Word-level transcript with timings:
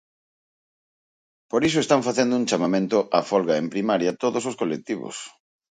Por 1.51 1.61
iso 1.69 1.79
están 1.81 2.01
facendo 2.07 2.33
un 2.39 2.47
chamamento 2.49 2.97
á 3.17 3.19
folga 3.29 3.55
en 3.61 3.67
primaria 3.75 4.17
todos 4.23 4.43
os 4.49 4.57
colectivos. 4.61 5.15